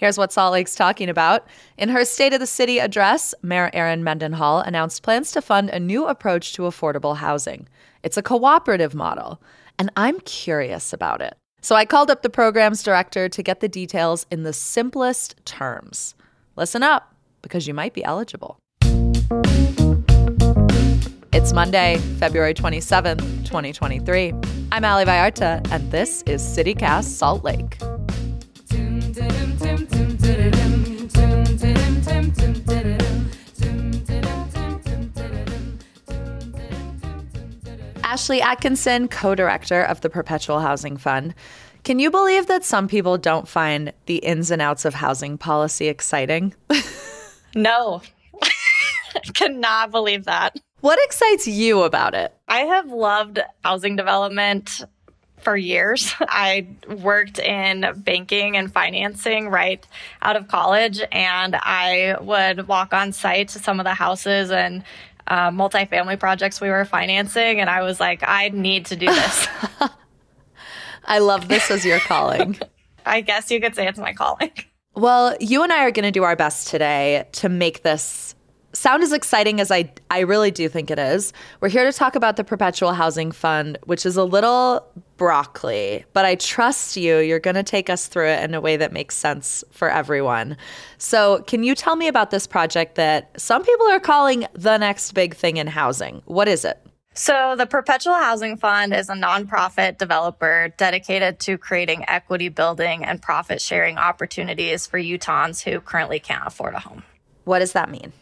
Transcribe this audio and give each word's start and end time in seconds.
Here's 0.00 0.16
what 0.16 0.32
Salt 0.32 0.52
Lake's 0.52 0.74
talking 0.74 1.10
about. 1.10 1.46
In 1.76 1.90
her 1.90 2.06
State 2.06 2.32
of 2.32 2.40
the 2.40 2.46
City 2.46 2.78
address, 2.78 3.34
Mayor 3.42 3.68
Erin 3.74 4.02
Mendenhall 4.02 4.60
announced 4.60 5.02
plans 5.02 5.30
to 5.32 5.42
fund 5.42 5.68
a 5.68 5.78
new 5.78 6.06
approach 6.06 6.54
to 6.54 6.62
affordable 6.62 7.18
housing. 7.18 7.68
It's 8.02 8.16
a 8.16 8.22
cooperative 8.22 8.94
model, 8.94 9.42
and 9.78 9.92
I'm 9.96 10.18
curious 10.20 10.94
about 10.94 11.20
it. 11.20 11.36
So 11.60 11.74
I 11.76 11.84
called 11.84 12.10
up 12.10 12.22
the 12.22 12.30
program's 12.30 12.82
director 12.82 13.28
to 13.28 13.42
get 13.42 13.60
the 13.60 13.68
details 13.68 14.24
in 14.30 14.42
the 14.42 14.54
simplest 14.54 15.36
terms. 15.44 16.14
Listen 16.56 16.82
up, 16.82 17.14
because 17.42 17.68
you 17.68 17.74
might 17.74 17.92
be 17.92 18.02
eligible. 18.02 18.56
It's 21.34 21.52
Monday, 21.52 21.98
February 22.18 22.54
27th, 22.54 23.20
2023. 23.44 24.32
I'm 24.72 24.82
Ali 24.82 25.04
Vallarta, 25.04 25.70
and 25.70 25.92
this 25.92 26.22
is 26.22 26.40
CityCast 26.40 27.04
Salt 27.04 27.44
Lake. 27.44 27.76
Ashley 38.10 38.42
Atkinson, 38.42 39.06
co 39.06 39.36
director 39.36 39.80
of 39.84 40.00
the 40.00 40.10
Perpetual 40.10 40.58
Housing 40.58 40.96
Fund. 40.96 41.32
Can 41.84 42.00
you 42.00 42.10
believe 42.10 42.48
that 42.48 42.64
some 42.64 42.88
people 42.88 43.16
don't 43.16 43.46
find 43.46 43.92
the 44.06 44.16
ins 44.16 44.50
and 44.50 44.60
outs 44.60 44.84
of 44.84 44.94
housing 44.94 45.38
policy 45.38 45.86
exciting? 45.86 46.52
no, 47.54 48.02
I 48.42 49.20
cannot 49.34 49.92
believe 49.92 50.24
that. 50.24 50.58
What 50.80 50.98
excites 51.04 51.46
you 51.46 51.84
about 51.84 52.14
it? 52.14 52.34
I 52.48 52.62
have 52.62 52.88
loved 52.88 53.38
housing 53.62 53.94
development 53.94 54.82
for 55.40 55.56
years. 55.56 56.12
I 56.20 56.66
worked 56.88 57.38
in 57.38 57.86
banking 57.98 58.56
and 58.56 58.72
financing 58.72 59.50
right 59.50 59.86
out 60.22 60.34
of 60.34 60.48
college, 60.48 61.00
and 61.12 61.54
I 61.54 62.16
would 62.20 62.66
walk 62.66 62.92
on 62.92 63.12
site 63.12 63.50
to 63.50 63.60
some 63.60 63.78
of 63.78 63.84
the 63.84 63.94
houses 63.94 64.50
and 64.50 64.82
uh, 65.30 65.50
multifamily 65.50 66.18
projects 66.18 66.60
we 66.60 66.68
were 66.68 66.84
financing, 66.84 67.60
and 67.60 67.70
I 67.70 67.82
was 67.82 68.00
like, 68.00 68.22
I 68.22 68.48
need 68.48 68.86
to 68.86 68.96
do 68.96 69.06
this. 69.06 69.48
I 71.04 71.20
love 71.20 71.48
this 71.48 71.70
as 71.70 71.84
your 71.86 72.00
calling. 72.00 72.58
I 73.06 73.22
guess 73.22 73.50
you 73.50 73.60
could 73.60 73.74
say 73.74 73.88
it's 73.88 73.98
my 73.98 74.12
calling. 74.12 74.50
Well, 74.94 75.36
you 75.40 75.62
and 75.62 75.72
I 75.72 75.84
are 75.84 75.92
going 75.92 76.04
to 76.04 76.10
do 76.10 76.24
our 76.24 76.36
best 76.36 76.68
today 76.68 77.26
to 77.32 77.48
make 77.48 77.82
this 77.82 78.34
sound 78.72 79.02
as 79.02 79.12
exciting 79.12 79.60
as 79.60 79.70
I 79.70 79.92
I 80.10 80.20
really 80.20 80.50
do 80.50 80.68
think 80.68 80.90
it 80.90 80.98
is. 80.98 81.32
We're 81.60 81.68
here 81.68 81.84
to 81.84 81.96
talk 81.96 82.14
about 82.14 82.36
the 82.36 82.44
Perpetual 82.44 82.92
Housing 82.92 83.32
Fund, 83.32 83.78
which 83.84 84.06
is 84.06 84.16
a 84.16 84.24
little 84.24 84.86
broccoli, 85.16 86.04
but 86.12 86.24
I 86.24 86.34
trust 86.34 86.96
you. 86.96 87.18
You're 87.18 87.40
going 87.40 87.56
to 87.56 87.62
take 87.62 87.90
us 87.90 88.06
through 88.06 88.28
it 88.28 88.42
in 88.42 88.54
a 88.54 88.60
way 88.60 88.76
that 88.76 88.92
makes 88.92 89.16
sense 89.16 89.62
for 89.70 89.90
everyone. 89.90 90.56
So, 90.98 91.42
can 91.42 91.62
you 91.62 91.74
tell 91.74 91.96
me 91.96 92.08
about 92.08 92.30
this 92.30 92.46
project 92.46 92.94
that 92.94 93.38
some 93.40 93.64
people 93.64 93.86
are 93.88 94.00
calling 94.00 94.46
the 94.54 94.78
next 94.78 95.12
big 95.12 95.34
thing 95.34 95.56
in 95.56 95.66
housing? 95.66 96.22
What 96.24 96.48
is 96.48 96.64
it? 96.64 96.80
So, 97.12 97.54
the 97.58 97.66
Perpetual 97.66 98.14
Housing 98.14 98.56
Fund 98.56 98.94
is 98.94 99.08
a 99.08 99.14
nonprofit 99.14 99.98
developer 99.98 100.72
dedicated 100.78 101.40
to 101.40 101.58
creating 101.58 102.04
equity 102.08 102.48
building 102.48 103.04
and 103.04 103.20
profit 103.20 103.60
sharing 103.60 103.98
opportunities 103.98 104.86
for 104.86 104.98
Utahns 104.98 105.62
who 105.62 105.80
currently 105.80 106.20
can't 106.20 106.46
afford 106.46 106.74
a 106.74 106.78
home. 106.78 107.02
What 107.44 107.58
does 107.58 107.72
that 107.72 107.90
mean? 107.90 108.12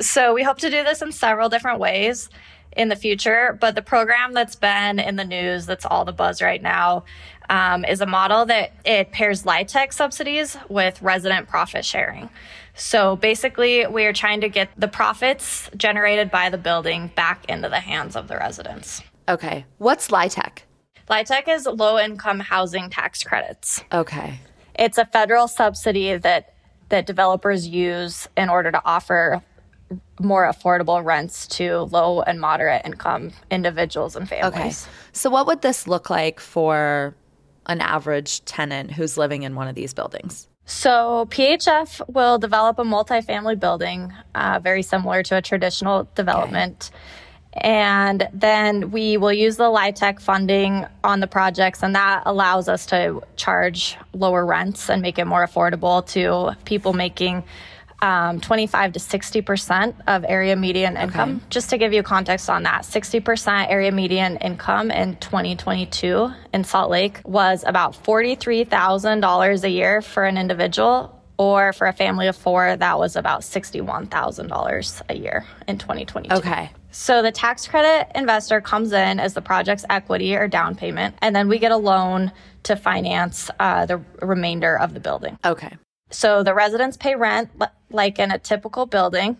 So 0.00 0.34
we 0.34 0.42
hope 0.42 0.58
to 0.58 0.70
do 0.70 0.82
this 0.84 1.02
in 1.02 1.12
several 1.12 1.48
different 1.48 1.78
ways 1.78 2.28
in 2.76 2.88
the 2.88 2.96
future. 2.96 3.56
But 3.60 3.74
the 3.74 3.82
program 3.82 4.32
that's 4.32 4.56
been 4.56 4.98
in 4.98 5.16
the 5.16 5.24
news, 5.24 5.66
that's 5.66 5.84
all 5.84 6.04
the 6.04 6.12
buzz 6.12 6.40
right 6.40 6.62
now, 6.62 7.04
um, 7.50 7.84
is 7.84 8.00
a 8.00 8.06
model 8.06 8.46
that 8.46 8.72
it 8.84 9.12
pairs 9.12 9.44
LIHTC 9.44 9.92
subsidies 9.92 10.56
with 10.68 11.00
resident 11.02 11.48
profit 11.48 11.84
sharing. 11.84 12.30
So 12.74 13.16
basically, 13.16 13.86
we 13.86 14.06
are 14.06 14.12
trying 14.12 14.40
to 14.40 14.48
get 14.48 14.70
the 14.78 14.88
profits 14.88 15.68
generated 15.76 16.30
by 16.30 16.48
the 16.48 16.58
building 16.58 17.10
back 17.14 17.44
into 17.48 17.68
the 17.68 17.80
hands 17.80 18.16
of 18.16 18.28
the 18.28 18.36
residents. 18.36 19.02
Okay. 19.28 19.66
What's 19.78 20.08
LIHTC? 20.08 20.58
LIHTC 21.10 21.48
is 21.48 21.66
low 21.66 21.98
income 21.98 22.40
housing 22.40 22.88
tax 22.88 23.22
credits. 23.22 23.84
Okay. 23.92 24.40
It's 24.74 24.96
a 24.96 25.04
federal 25.04 25.48
subsidy 25.48 26.16
that 26.16 26.54
that 26.88 27.06
developers 27.06 27.66
use 27.66 28.28
in 28.36 28.50
order 28.50 28.70
to 28.70 28.82
offer 28.84 29.42
more 30.24 30.50
affordable 30.50 31.04
rents 31.04 31.46
to 31.46 31.80
low 31.90 32.22
and 32.22 32.40
moderate 32.40 32.82
income 32.84 33.32
individuals 33.50 34.16
and 34.16 34.28
families. 34.28 34.54
Okay. 34.54 34.92
So, 35.12 35.30
what 35.30 35.46
would 35.46 35.62
this 35.62 35.86
look 35.86 36.10
like 36.10 36.40
for 36.40 37.14
an 37.66 37.80
average 37.80 38.44
tenant 38.44 38.92
who's 38.92 39.16
living 39.16 39.42
in 39.42 39.54
one 39.54 39.68
of 39.68 39.74
these 39.74 39.94
buildings? 39.94 40.48
So, 40.64 41.26
PHF 41.30 42.08
will 42.08 42.38
develop 42.38 42.78
a 42.78 42.84
multifamily 42.84 43.58
building 43.58 44.12
uh, 44.34 44.60
very 44.62 44.82
similar 44.82 45.22
to 45.24 45.36
a 45.36 45.42
traditional 45.42 46.08
development. 46.14 46.90
Okay. 46.92 47.00
And 47.54 48.28
then 48.32 48.90
we 48.90 49.18
will 49.18 49.32
use 49.32 49.56
the 49.56 49.64
LIHTC 49.64 50.20
funding 50.20 50.86
on 51.04 51.20
the 51.20 51.26
projects, 51.26 51.82
and 51.82 51.94
that 51.94 52.22
allows 52.24 52.66
us 52.66 52.86
to 52.86 53.22
charge 53.36 53.98
lower 54.14 54.46
rents 54.46 54.88
and 54.88 55.02
make 55.02 55.18
it 55.18 55.26
more 55.26 55.46
affordable 55.46 56.06
to 56.12 56.58
people 56.64 56.94
making 56.94 57.44
um, 58.02 58.40
25 58.40 58.92
to 58.92 58.98
60% 58.98 59.94
of 60.08 60.24
area 60.28 60.56
median 60.56 60.96
income. 60.96 61.36
Okay. 61.36 61.46
Just 61.48 61.70
to 61.70 61.78
give 61.78 61.92
you 61.92 62.02
context 62.02 62.50
on 62.50 62.64
that, 62.64 62.82
60% 62.82 63.70
area 63.70 63.92
median 63.92 64.36
income 64.38 64.90
in 64.90 65.16
2022 65.16 66.30
in 66.52 66.64
Salt 66.64 66.90
Lake 66.90 67.20
was 67.24 67.64
about 67.64 67.94
$43,000 67.94 69.64
a 69.64 69.70
year 69.70 70.02
for 70.02 70.24
an 70.24 70.36
individual. 70.36 71.18
Or 71.38 71.72
for 71.72 71.88
a 71.88 71.92
family 71.92 72.28
of 72.28 72.36
four, 72.36 72.76
that 72.76 72.98
was 72.98 73.16
about 73.16 73.40
$61,000 73.40 75.02
a 75.08 75.14
year 75.16 75.44
in 75.66 75.78
2022. 75.78 76.36
Okay. 76.36 76.70
So 76.92 77.22
the 77.22 77.32
tax 77.32 77.66
credit 77.66 78.12
investor 78.14 78.60
comes 78.60 78.92
in 78.92 79.18
as 79.18 79.32
the 79.34 79.40
project's 79.40 79.84
equity 79.88 80.36
or 80.36 80.46
down 80.46 80.76
payment, 80.76 81.16
and 81.20 81.34
then 81.34 81.48
we 81.48 81.58
get 81.58 81.72
a 81.72 81.76
loan 81.76 82.30
to 82.64 82.76
finance 82.76 83.50
uh, 83.58 83.86
the 83.86 84.00
remainder 84.20 84.78
of 84.78 84.94
the 84.94 85.00
building. 85.00 85.36
Okay. 85.44 85.74
So 86.12 86.42
the 86.42 86.54
residents 86.54 86.96
pay 86.96 87.14
rent 87.14 87.50
like 87.90 88.18
in 88.18 88.30
a 88.30 88.38
typical 88.38 88.86
building, 88.86 89.36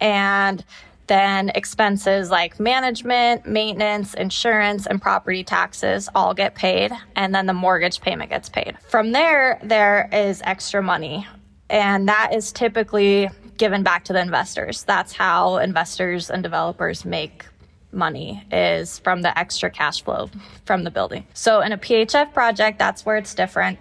and 0.00 0.64
then 1.06 1.48
expenses 1.54 2.30
like 2.30 2.60
management, 2.60 3.46
maintenance, 3.46 4.12
insurance, 4.14 4.86
and 4.86 5.00
property 5.00 5.42
taxes 5.42 6.08
all 6.14 6.34
get 6.34 6.54
paid, 6.54 6.92
and 7.16 7.34
then 7.34 7.46
the 7.46 7.54
mortgage 7.54 8.00
payment 8.00 8.30
gets 8.30 8.48
paid. 8.48 8.76
From 8.88 9.12
there, 9.12 9.58
there 9.62 10.08
is 10.12 10.42
extra 10.44 10.82
money, 10.82 11.26
and 11.70 12.08
that 12.08 12.34
is 12.34 12.52
typically 12.52 13.30
given 13.56 13.82
back 13.82 14.04
to 14.04 14.12
the 14.12 14.20
investors. 14.20 14.84
That's 14.84 15.12
how 15.12 15.56
investors 15.56 16.30
and 16.30 16.42
developers 16.42 17.04
make 17.04 17.46
money 17.90 18.44
is 18.52 18.98
from 18.98 19.22
the 19.22 19.36
extra 19.36 19.70
cash 19.70 20.02
flow 20.02 20.28
from 20.66 20.84
the 20.84 20.90
building. 20.90 21.26
So 21.32 21.62
in 21.62 21.72
a 21.72 21.78
PHF 21.78 22.34
project, 22.34 22.78
that's 22.78 23.06
where 23.06 23.16
it's 23.16 23.34
different. 23.34 23.78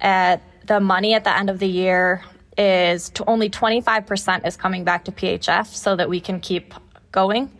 At 0.00 0.40
the 0.68 0.78
money 0.80 1.14
at 1.14 1.24
the 1.24 1.36
end 1.36 1.50
of 1.50 1.58
the 1.58 1.66
year 1.66 2.22
is 2.56 3.10
to 3.10 3.24
only 3.26 3.50
25% 3.50 4.46
is 4.46 4.56
coming 4.56 4.84
back 4.84 5.04
to 5.06 5.12
PHF 5.12 5.66
so 5.66 5.96
that 5.96 6.08
we 6.08 6.20
can 6.20 6.40
keep 6.40 6.74
going. 7.10 7.50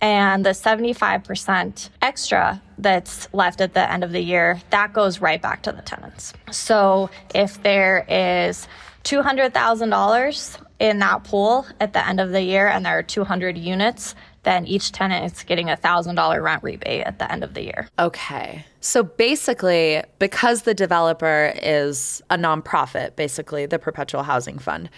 And 0.00 0.44
the 0.46 0.50
75% 0.50 1.90
extra 2.00 2.62
that's 2.78 3.28
left 3.34 3.60
at 3.60 3.74
the 3.74 3.90
end 3.90 4.02
of 4.02 4.12
the 4.12 4.20
year, 4.20 4.60
that 4.70 4.92
goes 4.92 5.20
right 5.20 5.40
back 5.40 5.62
to 5.64 5.72
the 5.72 5.82
tenants. 5.82 6.32
So 6.50 7.10
if 7.34 7.62
there 7.62 8.06
is 8.08 8.66
$200,000 9.04 10.58
in 10.80 10.98
that 10.98 11.22
pool 11.24 11.66
at 11.78 11.92
the 11.92 12.04
end 12.06 12.18
of 12.18 12.32
the 12.32 12.42
year 12.42 12.66
and 12.66 12.84
there 12.84 12.98
are 12.98 13.02
200 13.02 13.56
units, 13.56 14.14
then 14.42 14.66
each 14.66 14.90
tenant 14.90 15.30
is 15.30 15.42
getting 15.42 15.68
a 15.68 15.76
$1,000 15.76 16.42
rent 16.42 16.62
rebate 16.62 17.04
at 17.04 17.18
the 17.18 17.30
end 17.30 17.44
of 17.44 17.52
the 17.52 17.62
year. 17.62 17.88
Okay. 17.98 18.64
So 18.80 19.02
basically, 19.02 20.02
because 20.18 20.62
the 20.62 20.72
developer 20.72 21.52
is 21.62 22.22
a 22.30 22.38
nonprofit, 22.38 23.14
basically 23.14 23.66
the 23.66 23.78
Perpetual 23.78 24.22
Housing 24.22 24.58
Fund, 24.58 24.88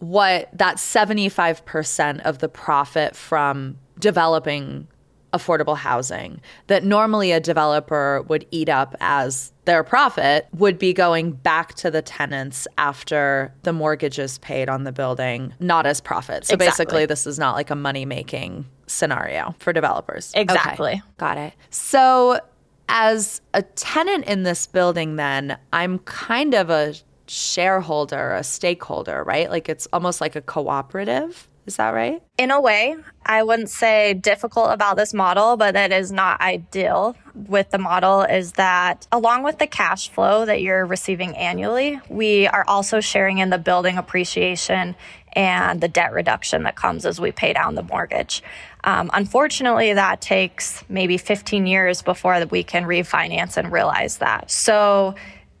what 0.00 0.48
that 0.52 0.76
75% 0.76 2.20
of 2.22 2.38
the 2.38 2.48
profit 2.48 3.14
from 3.14 3.78
developing 4.00 4.88
affordable 5.32 5.76
housing 5.76 6.40
that 6.66 6.84
normally 6.84 7.32
a 7.32 7.40
developer 7.40 8.22
would 8.28 8.46
eat 8.50 8.68
up 8.68 8.94
as 9.00 9.52
their 9.64 9.84
profit 9.84 10.48
would 10.56 10.78
be 10.78 10.92
going 10.92 11.32
back 11.32 11.74
to 11.74 11.90
the 11.90 12.02
tenants 12.02 12.66
after 12.78 13.54
the 13.62 13.72
mortgage 13.72 14.18
is 14.18 14.38
paid 14.38 14.68
on 14.68 14.84
the 14.84 14.92
building, 14.92 15.52
not 15.60 15.86
as 15.86 16.00
profit. 16.00 16.44
So 16.44 16.54
Exactly. 16.54 16.66
basically, 16.66 17.06
this 17.06 17.26
is 17.26 17.38
not 17.38 17.54
like 17.54 17.70
a 17.70 17.76
money 17.76 18.04
making 18.04 18.66
scenario 18.86 19.54
for 19.58 19.72
developers. 19.72 20.32
Exactly. 20.34 20.92
Okay, 20.92 21.02
got 21.18 21.38
it. 21.38 21.52
So, 21.70 22.40
as 22.88 23.40
a 23.54 23.62
tenant 23.62 24.24
in 24.24 24.42
this 24.42 24.66
building, 24.66 25.14
then 25.14 25.56
I'm 25.72 26.00
kind 26.00 26.54
of 26.54 26.70
a 26.70 26.94
shareholder, 27.28 28.32
a 28.32 28.42
stakeholder, 28.42 29.22
right? 29.22 29.48
Like 29.48 29.68
it's 29.68 29.86
almost 29.92 30.20
like 30.20 30.34
a 30.34 30.40
cooperative. 30.40 31.46
Is 31.66 31.76
that 31.76 31.90
right? 31.90 32.22
In 32.38 32.50
a 32.50 32.60
way, 32.60 32.96
I 33.24 33.42
wouldn't 33.42 33.70
say 33.70 34.14
difficult 34.14 34.70
about 34.72 34.96
this 34.96 35.12
model, 35.12 35.56
but 35.56 35.74
that 35.74 35.92
is 35.92 36.10
not 36.10 36.40
ideal 36.40 37.16
with 37.34 37.70
the 37.70 37.78
model 37.78 38.22
is 38.22 38.52
that 38.52 39.06
along 39.12 39.44
with 39.44 39.58
the 39.58 39.66
cash 39.66 40.08
flow 40.08 40.44
that 40.46 40.62
you're 40.62 40.84
receiving 40.84 41.36
annually, 41.36 42.00
we 42.08 42.46
are 42.46 42.64
also 42.66 43.00
sharing 43.00 43.38
in 43.38 43.50
the 43.50 43.58
building 43.58 43.98
appreciation 43.98 44.96
and 45.34 45.80
the 45.80 45.88
debt 45.88 46.12
reduction 46.12 46.64
that 46.64 46.76
comes 46.76 47.06
as 47.06 47.20
we 47.20 47.30
pay 47.30 47.52
down 47.52 47.74
the 47.74 47.82
mortgage. 47.82 48.42
Um, 48.82 49.10
unfortunately, 49.12 49.92
that 49.92 50.20
takes 50.20 50.82
maybe 50.88 51.18
15 51.18 51.66
years 51.66 52.02
before 52.02 52.44
we 52.46 52.64
can 52.64 52.84
refinance 52.84 53.56
and 53.56 53.70
realize 53.70 54.18
that. 54.18 54.50
So 54.50 55.14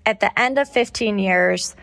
at 0.04 0.20
the 0.20 0.36
end 0.38 0.58
of 0.58 0.68
15 0.68 1.18
years, 1.18 1.76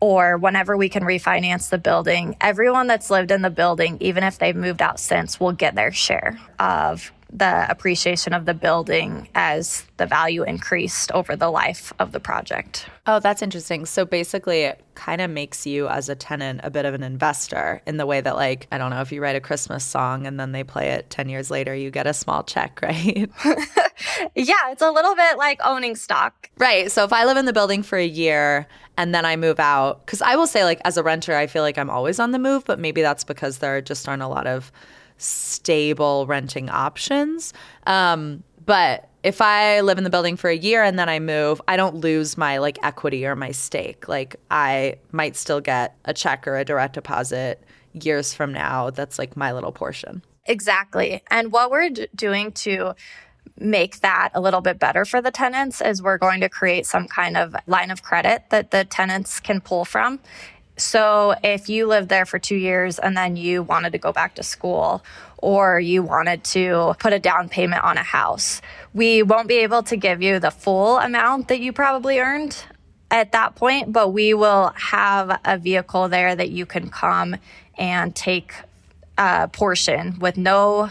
or 0.00 0.38
whenever 0.38 0.76
we 0.76 0.88
can 0.88 1.02
refinance 1.02 1.70
the 1.70 1.78
building, 1.78 2.36
everyone 2.40 2.86
that's 2.86 3.10
lived 3.10 3.30
in 3.30 3.42
the 3.42 3.50
building, 3.50 3.98
even 4.00 4.24
if 4.24 4.38
they've 4.38 4.56
moved 4.56 4.82
out 4.82 4.98
since, 4.98 5.38
will 5.38 5.52
get 5.52 5.74
their 5.74 5.92
share 5.92 6.38
of 6.58 7.12
the 7.32 7.70
appreciation 7.70 8.32
of 8.32 8.44
the 8.44 8.54
building 8.54 9.28
as 9.34 9.84
the 9.98 10.06
value 10.06 10.42
increased 10.42 11.12
over 11.12 11.36
the 11.36 11.50
life 11.50 11.92
of 11.98 12.12
the 12.12 12.20
project. 12.20 12.86
Oh, 13.06 13.20
that's 13.20 13.42
interesting. 13.42 13.86
So 13.86 14.04
basically, 14.04 14.62
it 14.62 14.84
kind 14.94 15.20
of 15.20 15.30
makes 15.30 15.66
you 15.66 15.88
as 15.88 16.08
a 16.08 16.16
tenant 16.16 16.60
a 16.64 16.70
bit 16.70 16.84
of 16.84 16.94
an 16.94 17.02
investor 17.02 17.82
in 17.86 17.96
the 17.96 18.06
way 18.06 18.20
that, 18.20 18.36
like, 18.36 18.66
I 18.72 18.78
don't 18.78 18.90
know, 18.90 19.00
if 19.00 19.12
you 19.12 19.22
write 19.22 19.36
a 19.36 19.40
Christmas 19.40 19.84
song 19.84 20.26
and 20.26 20.40
then 20.40 20.52
they 20.52 20.64
play 20.64 20.90
it 20.90 21.08
10 21.10 21.28
years 21.28 21.50
later, 21.50 21.74
you 21.74 21.90
get 21.90 22.06
a 22.06 22.14
small 22.14 22.42
check, 22.42 22.80
right? 22.82 23.30
Yeah, 24.34 24.70
it's 24.70 24.82
a 24.82 24.90
little 24.90 25.14
bit 25.14 25.36
like 25.38 25.60
owning 25.64 25.96
stock. 25.96 26.50
Right. 26.58 26.90
So 26.90 27.04
if 27.04 27.12
I 27.12 27.24
live 27.24 27.36
in 27.36 27.44
the 27.44 27.52
building 27.52 27.82
for 27.82 27.98
a 27.98 28.06
year 28.06 28.66
and 28.96 29.14
then 29.14 29.24
I 29.24 29.36
move 29.36 29.60
out, 29.60 30.04
because 30.04 30.22
I 30.22 30.36
will 30.36 30.46
say, 30.46 30.64
like, 30.64 30.80
as 30.84 30.96
a 30.96 31.02
renter, 31.02 31.34
I 31.34 31.46
feel 31.46 31.62
like 31.62 31.78
I'm 31.78 31.90
always 31.90 32.18
on 32.18 32.32
the 32.32 32.38
move, 32.38 32.64
but 32.64 32.78
maybe 32.78 33.02
that's 33.02 33.24
because 33.24 33.58
there 33.58 33.80
just 33.80 34.08
aren't 34.08 34.22
a 34.22 34.28
lot 34.28 34.46
of 34.46 34.72
stable 35.18 36.26
renting 36.26 36.70
options. 36.70 37.52
Um, 37.86 38.42
but 38.64 39.08
if 39.22 39.40
I 39.42 39.80
live 39.80 39.98
in 39.98 40.04
the 40.04 40.10
building 40.10 40.36
for 40.36 40.48
a 40.48 40.56
year 40.56 40.82
and 40.82 40.98
then 40.98 41.08
I 41.08 41.18
move, 41.18 41.60
I 41.68 41.76
don't 41.76 41.96
lose 41.96 42.38
my 42.38 42.58
like 42.58 42.78
equity 42.82 43.26
or 43.26 43.36
my 43.36 43.50
stake. 43.50 44.08
Like 44.08 44.36
I 44.50 44.96
might 45.12 45.36
still 45.36 45.60
get 45.60 45.96
a 46.04 46.14
check 46.14 46.46
or 46.46 46.56
a 46.56 46.64
direct 46.64 46.94
deposit 46.94 47.62
years 47.92 48.32
from 48.32 48.52
now. 48.52 48.90
That's 48.90 49.18
like 49.18 49.36
my 49.36 49.52
little 49.52 49.72
portion. 49.72 50.22
Exactly. 50.46 51.22
And 51.30 51.52
what 51.52 51.70
we're 51.70 51.90
d- 51.90 52.08
doing 52.14 52.52
to 52.52 52.94
make 53.58 54.00
that 54.00 54.30
a 54.34 54.40
little 54.40 54.60
bit 54.60 54.78
better 54.78 55.04
for 55.04 55.20
the 55.20 55.30
tenants 55.30 55.80
is 55.80 56.02
we're 56.02 56.18
going 56.18 56.40
to 56.40 56.48
create 56.48 56.86
some 56.86 57.06
kind 57.06 57.36
of 57.36 57.54
line 57.66 57.90
of 57.90 58.02
credit 58.02 58.44
that 58.50 58.70
the 58.70 58.84
tenants 58.84 59.40
can 59.40 59.60
pull 59.60 59.84
from. 59.84 60.20
So 60.76 61.34
if 61.44 61.68
you 61.68 61.86
lived 61.86 62.08
there 62.08 62.24
for 62.24 62.38
two 62.38 62.56
years 62.56 62.98
and 62.98 63.14
then 63.16 63.36
you 63.36 63.62
wanted 63.62 63.92
to 63.92 63.98
go 63.98 64.12
back 64.12 64.34
to 64.36 64.42
school 64.42 65.04
or 65.36 65.78
you 65.78 66.02
wanted 66.02 66.42
to 66.44 66.94
put 66.98 67.12
a 67.12 67.18
down 67.18 67.50
payment 67.50 67.84
on 67.84 67.98
a 67.98 68.02
house, 68.02 68.62
we 68.94 69.22
won't 69.22 69.46
be 69.46 69.58
able 69.58 69.82
to 69.84 69.96
give 69.96 70.22
you 70.22 70.38
the 70.38 70.50
full 70.50 70.98
amount 70.98 71.48
that 71.48 71.60
you 71.60 71.72
probably 71.72 72.18
earned 72.18 72.64
at 73.10 73.32
that 73.32 73.56
point, 73.56 73.92
but 73.92 74.08
we 74.08 74.32
will 74.32 74.72
have 74.76 75.38
a 75.44 75.58
vehicle 75.58 76.08
there 76.08 76.34
that 76.34 76.50
you 76.50 76.64
can 76.64 76.88
come 76.88 77.36
and 77.76 78.14
take 78.14 78.54
a 79.18 79.48
portion 79.48 80.18
with 80.18 80.36
no 80.36 80.90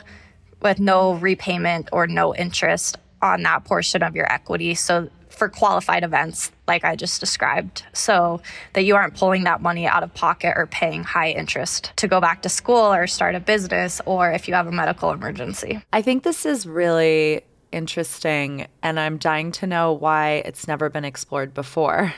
with 0.62 0.80
no 0.80 1.14
repayment 1.14 1.90
or 1.92 2.08
no 2.08 2.36
interest 2.36 2.98
on 3.22 3.44
that 3.44 3.66
portion 3.66 4.04
of 4.04 4.16
your 4.16 4.32
equity. 4.32 4.76
So 4.76 5.10
for 5.30 5.48
qualified 5.48 6.04
events 6.04 6.52
like 6.68 6.84
I 6.84 6.96
just 6.96 7.20
described, 7.20 7.84
so 7.94 8.42
that 8.74 8.84
you 8.84 8.96
aren't 8.96 9.16
pulling 9.16 9.46
that 9.46 9.62
money 9.62 9.88
out 9.88 10.04
of 10.04 10.14
pocket 10.14 10.54
or 10.56 10.68
paying 10.68 11.04
high 11.04 11.32
interest 11.32 11.94
to 11.96 12.08
go 12.08 12.20
back 12.20 12.42
to 12.42 12.50
school 12.50 12.94
or 12.94 13.08
start 13.08 13.36
a 13.36 13.40
business 13.40 14.02
or 14.06 14.32
if 14.32 14.48
you 14.48 14.54
have 14.54 14.68
a 14.68 14.72
medical 14.72 15.12
emergency. 15.12 15.82
I 15.94 16.02
think 16.02 16.24
this 16.24 16.46
is 16.46 16.66
really 16.68 17.44
interesting, 17.72 18.68
and 18.84 19.00
I'm 19.00 19.18
dying 19.18 19.52
to 19.54 19.68
know 19.68 19.94
why 19.94 20.44
it's 20.46 20.68
never 20.68 20.90
been 20.90 21.06
explored 21.06 21.54
before. 21.54 22.14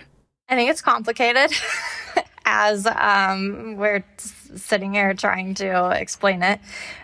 I 0.49 0.55
think 0.55 0.69
it's 0.69 0.81
complicated 0.81 1.51
as 2.45 2.87
um, 2.87 3.75
we're 3.77 4.03
sitting 4.17 4.93
here 4.93 5.13
trying 5.13 5.53
to 5.55 5.91
explain 5.91 6.43
it. 6.43 6.59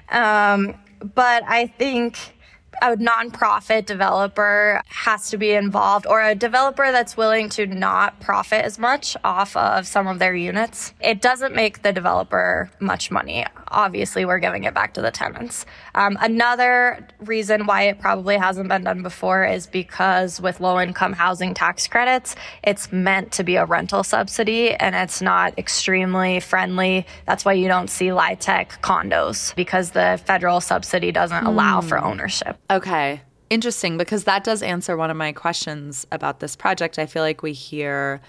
Um, 0.09 0.75
but 0.99 1.43
I 1.47 1.67
think 1.67 2.33
a 2.81 2.95
nonprofit 2.95 3.85
developer 3.85 4.81
has 4.87 5.29
to 5.29 5.37
be 5.37 5.51
involved 5.51 6.05
or 6.07 6.21
a 6.21 6.35
developer 6.35 6.91
that's 6.91 7.17
willing 7.17 7.49
to 7.49 7.65
not 7.65 8.19
profit 8.19 8.63
as 8.63 8.77
much 8.77 9.17
off 9.23 9.55
of 9.55 9.87
some 9.87 10.07
of 10.07 10.19
their 10.19 10.35
units. 10.35 10.93
It 10.99 11.21
doesn't 11.21 11.55
make 11.55 11.81
the 11.81 11.91
developer 11.91 12.69
much 12.79 13.11
money. 13.11 13.45
Obviously, 13.69 14.25
we're 14.25 14.39
giving 14.39 14.63
it 14.63 14.73
back 14.73 14.93
to 14.93 15.01
the 15.01 15.11
tenants. 15.11 15.65
Um, 15.95 16.17
another 16.21 17.05
reason 17.19 17.65
why 17.65 17.83
it 17.83 17.99
probably 17.99 18.37
hasn't 18.37 18.69
been 18.69 18.83
done 18.83 19.03
before 19.03 19.45
is 19.45 19.67
because 19.67 20.39
with 20.39 20.59
low 20.59 20.79
income 20.79 21.13
housing 21.13 21.53
tax 21.53 21.87
credits, 21.87 22.35
it's 22.63 22.91
meant 22.91 23.31
to 23.33 23.43
be 23.43 23.55
a 23.55 23.65
rental 23.65 24.03
subsidy 24.03 24.73
and 24.73 24.95
it's 24.95 25.21
not 25.21 25.57
extremely 25.57 26.39
friendly. 26.39 27.05
That's 27.25 27.43
why 27.43 27.53
you 27.53 27.67
don't 27.67 27.89
see 27.89 28.07
LIHTC 28.07 28.79
condos 28.81 29.55
because 29.55 29.91
the 29.91 30.21
federal 30.25 30.61
subsidy 30.61 31.11
doesn't 31.11 31.45
allow 31.45 31.81
for 31.81 31.97
ownership. 32.03 32.57
Okay. 32.69 33.21
Interesting 33.49 33.97
because 33.97 34.25
that 34.25 34.43
does 34.43 34.61
answer 34.61 34.97
one 34.97 35.09
of 35.09 35.15
my 35.17 35.31
questions 35.31 36.05
about 36.11 36.41
this 36.41 36.55
project. 36.55 36.99
I 36.99 37.05
feel 37.05 37.23
like 37.23 37.41
we 37.41 37.53
hear 37.53 38.19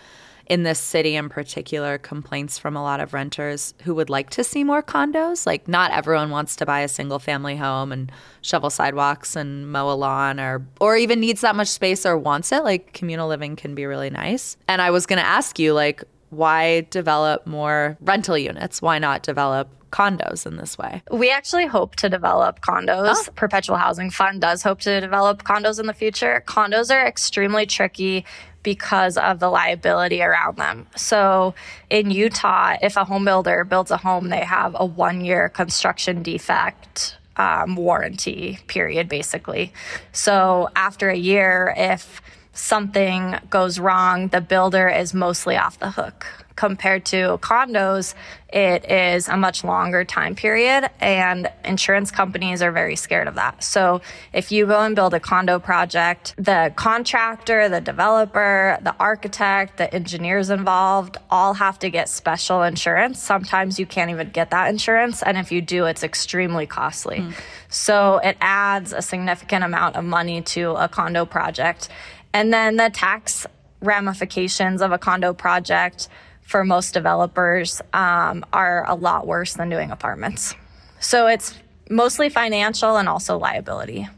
in 0.46 0.62
this 0.62 0.78
city 0.78 1.14
in 1.14 1.28
particular 1.28 1.98
complaints 1.98 2.58
from 2.58 2.74
a 2.74 2.82
lot 2.82 3.00
of 3.00 3.12
renters 3.12 3.74
who 3.82 3.94
would 3.94 4.08
like 4.08 4.30
to 4.30 4.42
see 4.42 4.64
more 4.64 4.82
condos. 4.82 5.46
Like 5.46 5.68
not 5.68 5.90
everyone 5.90 6.30
wants 6.30 6.56
to 6.56 6.66
buy 6.66 6.80
a 6.80 6.88
single 6.88 7.18
family 7.18 7.56
home 7.56 7.92
and 7.92 8.10
shovel 8.40 8.70
sidewalks 8.70 9.36
and 9.36 9.70
mow 9.70 9.90
a 9.90 9.92
lawn 9.92 10.40
or 10.40 10.66
or 10.80 10.96
even 10.96 11.20
needs 11.20 11.42
that 11.42 11.56
much 11.56 11.68
space 11.68 12.06
or 12.06 12.16
wants 12.16 12.50
it. 12.52 12.64
Like 12.64 12.92
communal 12.92 13.28
living 13.28 13.56
can 13.56 13.74
be 13.74 13.86
really 13.86 14.10
nice. 14.10 14.56
And 14.68 14.80
I 14.80 14.90
was 14.90 15.04
going 15.04 15.18
to 15.18 15.26
ask 15.26 15.58
you 15.58 15.74
like 15.74 16.02
why 16.30 16.82
develop 16.90 17.46
more 17.46 17.96
rental 18.00 18.36
units? 18.36 18.82
Why 18.82 18.98
not 18.98 19.22
develop 19.22 19.70
condos 19.90 20.46
in 20.46 20.56
this 20.56 20.78
way? 20.78 21.02
We 21.10 21.30
actually 21.30 21.66
hope 21.66 21.96
to 21.96 22.08
develop 22.08 22.60
condos. 22.60 23.34
Perpetual 23.34 23.76
Housing 23.76 24.10
Fund 24.10 24.40
does 24.40 24.62
hope 24.62 24.80
to 24.80 25.00
develop 25.00 25.44
condos 25.44 25.80
in 25.80 25.86
the 25.86 25.94
future. 25.94 26.42
Condos 26.46 26.94
are 26.94 27.06
extremely 27.06 27.66
tricky 27.66 28.24
because 28.62 29.16
of 29.16 29.38
the 29.38 29.48
liability 29.48 30.22
around 30.22 30.56
them. 30.56 30.86
So 30.96 31.54
in 31.90 32.10
Utah, 32.10 32.76
if 32.82 32.96
a 32.96 33.04
home 33.04 33.24
builder 33.24 33.64
builds 33.64 33.90
a 33.90 33.96
home, 33.96 34.28
they 34.28 34.44
have 34.44 34.76
a 34.78 34.84
one 34.84 35.24
year 35.24 35.48
construction 35.48 36.22
defect 36.22 37.16
um, 37.36 37.76
warranty 37.76 38.58
period, 38.66 39.08
basically. 39.08 39.72
So 40.12 40.68
after 40.74 41.08
a 41.08 41.16
year, 41.16 41.72
if 41.76 42.20
something 42.52 43.36
goes 43.48 43.78
wrong, 43.78 44.28
the 44.28 44.40
builder 44.40 44.88
is 44.88 45.14
mostly 45.14 45.56
off 45.56 45.78
the 45.78 45.92
hook. 45.92 46.26
Compared 46.58 47.04
to 47.04 47.38
condos, 47.38 48.14
it 48.52 48.90
is 48.90 49.28
a 49.28 49.36
much 49.36 49.62
longer 49.62 50.04
time 50.04 50.34
period, 50.34 50.90
and 50.98 51.48
insurance 51.64 52.10
companies 52.10 52.62
are 52.62 52.72
very 52.72 52.96
scared 52.96 53.28
of 53.28 53.36
that. 53.36 53.62
So, 53.62 54.00
if 54.32 54.50
you 54.50 54.66
go 54.66 54.80
and 54.80 54.96
build 54.96 55.14
a 55.14 55.20
condo 55.20 55.60
project, 55.60 56.34
the 56.36 56.72
contractor, 56.74 57.68
the 57.68 57.80
developer, 57.80 58.76
the 58.82 58.92
architect, 58.98 59.76
the 59.76 59.94
engineers 59.94 60.50
involved 60.50 61.16
all 61.30 61.54
have 61.54 61.78
to 61.78 61.90
get 61.90 62.08
special 62.08 62.64
insurance. 62.64 63.22
Sometimes 63.22 63.78
you 63.78 63.86
can't 63.86 64.10
even 64.10 64.30
get 64.30 64.50
that 64.50 64.68
insurance, 64.68 65.22
and 65.22 65.38
if 65.38 65.52
you 65.52 65.62
do, 65.62 65.84
it's 65.84 66.02
extremely 66.02 66.66
costly. 66.66 67.20
Hmm. 67.20 67.30
So, 67.68 68.18
it 68.18 68.36
adds 68.40 68.92
a 68.92 69.00
significant 69.00 69.62
amount 69.62 69.94
of 69.94 70.04
money 70.04 70.42
to 70.42 70.72
a 70.72 70.88
condo 70.88 71.24
project. 71.24 71.88
And 72.32 72.52
then 72.52 72.74
the 72.74 72.90
tax 72.90 73.46
ramifications 73.80 74.82
of 74.82 74.90
a 74.90 74.98
condo 74.98 75.32
project 75.32 76.08
for 76.48 76.64
most 76.64 76.94
developers 76.94 77.82
um, 77.92 78.44
are 78.54 78.88
a 78.88 78.94
lot 78.94 79.26
worse 79.26 79.52
than 79.52 79.68
doing 79.68 79.90
apartments. 79.90 80.54
So 80.98 81.26
it's 81.26 81.54
mostly 81.90 82.30
financial 82.30 82.96
and 82.96 83.06
also 83.06 83.36
liability. 83.36 84.08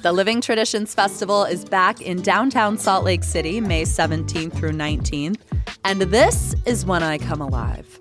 The 0.00 0.12
Living 0.12 0.40
Traditions 0.40 0.94
Festival 0.94 1.44
is 1.44 1.64
back 1.64 2.00
in 2.00 2.22
downtown 2.22 2.78
Salt 2.78 3.04
Lake 3.04 3.24
City, 3.24 3.60
May 3.60 3.82
17th 3.82 4.54
through 4.54 4.70
19th, 4.70 5.40
and 5.84 6.00
this 6.00 6.54
is 6.64 6.86
when 6.86 7.02
I 7.02 7.18
come 7.18 7.42
alive. 7.42 7.98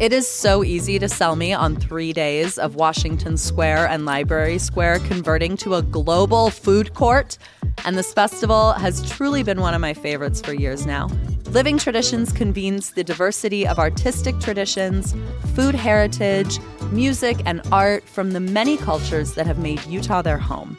It 0.00 0.14
is 0.14 0.26
so 0.26 0.64
easy 0.64 0.98
to 0.98 1.10
sell 1.10 1.36
me 1.36 1.52
on 1.52 1.76
three 1.76 2.14
days 2.14 2.56
of 2.56 2.74
Washington 2.74 3.36
Square 3.36 3.88
and 3.88 4.06
Library 4.06 4.56
Square 4.56 5.00
converting 5.00 5.58
to 5.58 5.74
a 5.74 5.82
global 5.82 6.48
food 6.48 6.94
court, 6.94 7.36
and 7.84 7.98
this 7.98 8.14
festival 8.14 8.72
has 8.72 9.06
truly 9.10 9.42
been 9.42 9.60
one 9.60 9.74
of 9.74 9.82
my 9.82 9.92
favorites 9.92 10.40
for 10.40 10.54
years 10.54 10.86
now. 10.86 11.08
Living 11.50 11.76
Traditions 11.76 12.32
convenes 12.32 12.92
the 12.92 13.04
diversity 13.04 13.66
of 13.66 13.78
artistic 13.78 14.40
traditions, 14.40 15.14
food 15.54 15.74
heritage, 15.74 16.58
music, 16.92 17.42
and 17.44 17.60
art 17.70 18.02
from 18.04 18.30
the 18.30 18.40
many 18.40 18.78
cultures 18.78 19.34
that 19.34 19.46
have 19.46 19.58
made 19.58 19.84
Utah 19.84 20.22
their 20.22 20.38
home. 20.38 20.78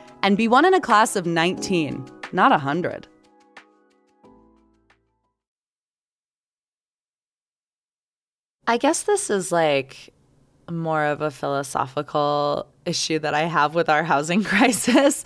and 0.23 0.37
be 0.37 0.47
one 0.47 0.65
in 0.65 0.73
a 0.73 0.81
class 0.81 1.15
of 1.15 1.25
19, 1.25 2.05
not 2.31 2.51
100. 2.51 3.07
I 8.67 8.77
guess 8.77 9.03
this 9.03 9.29
is 9.29 9.51
like 9.51 10.13
more 10.69 11.03
of 11.03 11.21
a 11.21 11.31
philosophical 11.31 12.67
issue 12.85 13.19
that 13.19 13.33
I 13.33 13.41
have 13.41 13.75
with 13.75 13.89
our 13.89 14.03
housing 14.03 14.43
crisis. 14.45 15.25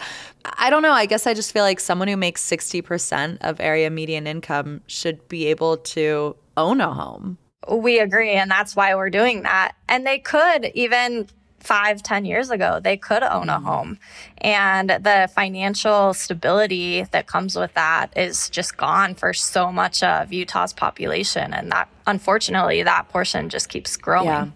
I 0.58 0.70
don't 0.70 0.82
know. 0.82 0.92
I 0.92 1.06
guess 1.06 1.28
I 1.28 1.34
just 1.34 1.52
feel 1.52 1.64
like 1.64 1.80
someone 1.80 2.08
who 2.08 2.18
makes 2.18 2.44
60% 2.44 3.38
of 3.42 3.60
area 3.60 3.90
median 3.90 4.28
income 4.28 4.82
should 4.88 5.28
be 5.28 5.48
able 5.48 5.78
to 5.78 6.36
own 6.58 6.82
a 6.82 6.94
home. 6.94 7.38
We 7.70 8.00
agree. 8.00 8.32
And 8.32 8.50
that's 8.50 8.75
why 8.75 8.96
we're 8.96 9.10
doing 9.10 9.44
that. 9.44 9.74
And 9.90 10.06
they 10.06 10.20
could 10.20 10.72
even 10.75 11.28
five, 11.66 12.04
ten 12.04 12.26
years 12.26 12.50
ago, 12.50 12.80
they 12.82 12.96
could 12.96 13.24
own 13.24 13.50
a 13.50 13.54
mm-hmm. 13.54 13.66
home. 13.66 14.00
And 14.38 14.90
the 14.90 15.30
financial 15.34 16.14
stability 16.14 17.04
that 17.12 17.28
comes 17.28 17.56
with 17.56 17.74
that 17.74 18.16
is 18.16 18.50
just 18.50 18.78
gone 18.78 19.16
for 19.16 19.34
so 19.34 19.72
much 19.72 20.04
of 20.04 20.32
Utah's 20.32 20.74
population. 20.74 21.54
And 21.54 21.72
that, 21.72 21.90
unfortunately, 22.06 22.84
that 22.84 23.10
portion 23.10 23.50
just 23.50 23.70
keeps 23.70 23.98
growing 23.98 24.28
yeah. 24.28 24.50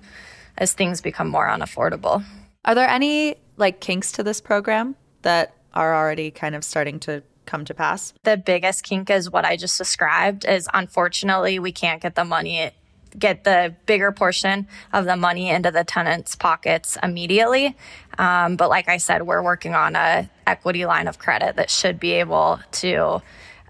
as 0.58 0.74
things 0.74 1.02
become 1.02 1.28
more 1.28 1.48
unaffordable. 1.48 2.24
Are 2.66 2.76
there 2.76 2.88
any 2.88 3.36
like 3.58 3.80
kinks 3.80 4.12
to 4.14 4.24
this 4.24 4.40
program 4.40 4.96
that 5.24 5.56
are 5.74 5.96
already 5.96 6.32
kind 6.32 6.56
of 6.56 6.64
starting 6.64 7.00
to 7.02 7.24
come 7.46 7.66
to 7.66 7.74
pass? 7.74 8.14
The 8.24 8.38
biggest 8.38 8.84
kink 8.84 9.10
is 9.10 9.30
what 9.30 9.46
I 9.46 9.58
just 9.58 9.78
described 9.78 10.46
is 10.46 10.70
unfortunately 10.74 11.58
we 11.58 11.72
can't 11.72 12.02
get 12.02 12.16
the 12.16 12.26
money 12.26 12.72
get 13.20 13.44
the 13.44 13.76
bigger 13.86 14.12
portion 14.12 14.68
of 14.94 15.06
the 15.06 15.16
money 15.16 15.50
into 15.50 15.72
the 15.72 15.84
tenants' 15.84 16.36
pockets 16.36 16.98
immediately. 17.04 17.76
Um, 18.18 18.56
but 18.56 18.70
like 18.70 18.90
I 18.90 18.98
said, 18.98 19.24
we're 19.24 19.44
working 19.44 19.76
on 19.76 19.96
a 19.96 20.30
equity 20.48 20.86
line 20.86 21.08
of 21.08 21.20
credit 21.20 21.56
that 21.58 21.70
should 21.70 22.00
be 22.00 22.14
able 22.14 22.60
to 22.72 23.22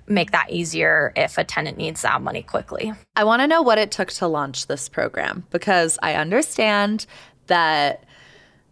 make 0.08 0.32
that 0.32 0.50
easier 0.50 1.14
if 1.16 1.38
a 1.38 1.44
tenant 1.44 1.78
needs 1.78 2.02
that 2.02 2.22
money 2.22 2.42
quickly. 2.42 2.94
I 3.16 3.24
want 3.24 3.42
to 3.42 3.48
know 3.48 3.62
what 3.62 3.78
it 3.78 3.92
took 3.92 4.10
to 4.14 4.28
launch 4.28 4.68
this 4.68 4.90
program 4.90 5.46
because 5.52 6.00
I 6.02 6.16
understand 6.16 7.06
that 7.48 8.04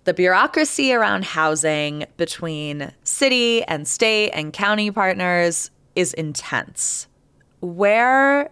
the 0.05 0.13
bureaucracy 0.13 0.93
around 0.93 1.25
housing 1.25 2.05
between 2.15 2.91
city 3.03 3.63
and 3.63 3.88
state 3.88 4.31
and 4.31 4.53
county 4.53 4.89
partners 4.89 5.69
is 5.96 6.13
intense. 6.13 7.07
Where 7.60 8.50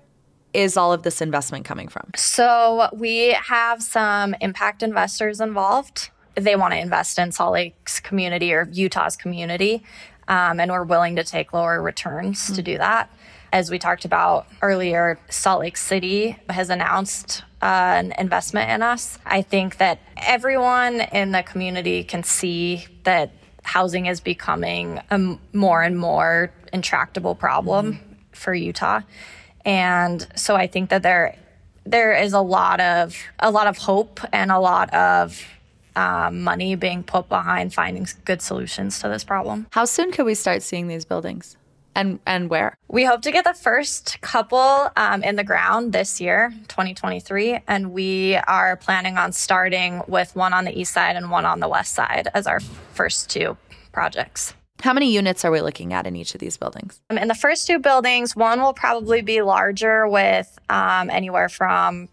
is 0.56 0.78
all 0.78 0.94
of 0.94 1.04
this 1.04 1.22
investment 1.22 1.66
coming 1.66 1.88
from? 1.88 2.10
So 2.16 2.90
we 2.94 3.34
have 3.34 3.84
some 3.84 4.36
impact 4.42 4.82
investors 4.82 5.40
involved. 5.42 6.10
They 6.36 6.56
want 6.56 6.74
to 6.74 6.80
invest 6.80 7.20
in 7.20 7.32
Salt 7.32 7.54
Lake's 7.54 8.00
community 8.00 8.54
or 8.54 8.68
Utah's 8.72 9.16
community, 9.16 9.84
um, 10.28 10.60
and 10.60 10.72
we're 10.72 10.84
willing 10.84 11.16
to 11.18 11.24
take 11.24 11.54
lower 11.54 11.82
returns 11.82 12.42
mm-hmm. 12.42 12.56
to 12.56 12.62
do 12.62 12.78
that. 12.78 13.10
As 13.54 13.72
we 13.72 13.80
talked 13.80 14.04
about 14.04 14.48
earlier, 14.62 15.18
Salt 15.30 15.62
Lake 15.62 15.78
City 15.78 16.38
has 16.50 16.70
announced 16.70 17.44
uh, 17.62 17.66
an 17.66 18.14
investment 18.18 18.70
in 18.70 18.82
us. 18.82 19.18
I 19.26 19.44
think 19.44 19.78
that 19.78 20.00
everyone 20.18 21.02
in 21.02 21.32
the 21.32 21.44
community 21.44 22.04
can 22.04 22.24
see 22.24 22.86
that 23.04 23.32
housing 23.64 24.08
is 24.08 24.20
becoming 24.20 25.00
a 25.10 25.38
more 25.54 25.82
and 25.84 25.98
more 25.98 26.52
intractable 26.74 27.34
problem 27.34 27.94
mm-hmm. 27.94 28.14
for 28.32 28.54
Utah. 28.54 29.02
And 29.66 30.26
so 30.36 30.56
I 30.56 30.68
think 30.68 30.90
that 30.92 31.04
there 31.04 31.36
there 31.86 32.14
is 32.16 32.34
a 32.34 32.42
lot 32.42 32.80
of 32.80 33.16
a 33.40 33.52
lot 33.52 33.68
of 33.68 33.78
hope 33.78 34.20
and 34.32 34.52
a 34.52 34.60
lot 34.60 34.94
of 34.94 35.44
um, 35.96 36.42
money 36.42 36.76
being 36.76 37.04
put 37.04 37.30
behind 37.30 37.74
finding 37.74 38.08
good 38.26 38.42
solutions 38.42 39.00
to 39.00 39.10
this 39.10 39.24
problem. 39.24 39.68
How 39.72 39.86
soon 39.86 40.12
could 40.12 40.26
we 40.26 40.36
start 40.36 40.62
seeing 40.62 40.88
these 40.88 41.06
buildings? 41.06 41.58
And, 41.98 42.20
and 42.26 42.50
where? 42.50 42.78
We 42.90 43.06
hope 43.06 43.22
to 43.22 43.32
get 43.32 43.46
the 43.46 43.54
first 43.54 44.20
couple 44.20 44.90
um, 44.98 45.24
in 45.24 45.38
the 45.38 45.46
ground 45.46 45.94
this 45.94 46.20
year, 46.20 46.54
2023. 46.68 47.60
And 47.70 47.94
we 47.94 48.36
are 48.36 48.76
planning 48.76 49.18
on 49.18 49.32
starting 49.32 50.02
with 50.06 50.36
one 50.36 50.52
on 50.54 50.66
the 50.66 50.78
east 50.78 50.92
side 50.92 51.16
and 51.16 51.32
one 51.32 51.46
on 51.46 51.62
the 51.62 51.70
west 51.70 51.94
side 51.94 52.28
as 52.34 52.48
our 52.48 52.60
first 52.60 53.30
two 53.30 53.56
projects. 53.94 54.54
How 54.82 54.94
many 54.94 55.12
units 55.12 55.44
are 55.44 55.52
we 55.52 55.62
looking 55.62 55.94
at 55.94 56.06
in 56.06 56.16
each 56.16 56.36
of 56.36 56.40
these 56.40 56.58
buildings? 56.58 57.02
Um, 57.10 57.18
in 57.18 57.28
the 57.28 57.36
first 57.36 57.66
two 57.66 57.80
buildings, 57.80 58.36
one 58.36 58.62
will 58.62 58.74
probably 58.74 59.22
be 59.22 59.42
larger 59.42 60.08
with 60.08 60.60
um, 60.70 61.10
anywhere 61.10 61.50
from 61.50 62.10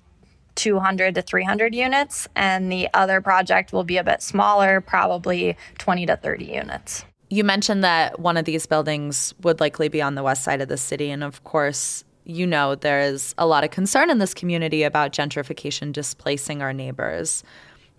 200 0.55 1.15
to 1.17 1.23
300 1.23 1.75
units, 1.75 2.29
and 2.37 2.71
the 2.71 2.89
other 2.95 3.21
project 3.21 3.73
will 3.73 3.85
be 3.85 3.97
a 3.97 4.05
bit 4.05 4.23
smaller, 4.23 4.81
probably 4.81 5.57
20 5.79 6.07
to 6.07 6.17
30 6.17 6.45
units. 6.45 7.05
You 7.29 7.45
mentioned 7.45 7.83
that 7.85 8.21
one 8.21 8.37
of 8.37 8.45
these 8.45 8.67
buildings 8.67 9.35
would 9.43 9.61
likely 9.61 9.89
be 9.89 10.03
on 10.03 10.15
the 10.15 10.23
west 10.23 10.45
side 10.45 10.61
of 10.61 10.69
the 10.69 10.77
city, 10.77 11.11
and 11.11 11.25
of 11.25 11.45
course, 11.45 12.05
you 12.25 12.47
know 12.47 12.75
there 12.75 13.01
is 13.01 13.35
a 13.39 13.47
lot 13.47 13.65
of 13.65 13.71
concern 13.71 14.11
in 14.11 14.19
this 14.19 14.35
community 14.35 14.83
about 14.83 15.13
gentrification 15.13 15.93
displacing 15.93 16.63
our 16.63 16.73
neighbors. 16.73 17.43